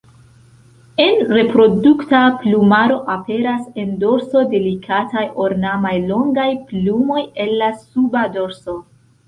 En 1.03 1.19
reprodukta 1.33 2.21
plumaro, 2.45 2.95
aperas 3.17 3.69
en 3.83 3.93
dorso 4.05 4.43
delikataj 4.55 5.25
ornamaj 5.45 5.95
longaj 6.09 6.49
plumoj 6.73 7.23
el 7.47 7.57
la 7.63 7.73
suba 7.87 8.29
dorso. 8.41 8.79